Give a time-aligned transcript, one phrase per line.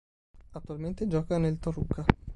[0.53, 2.03] Attualmente gioca nel Toluca.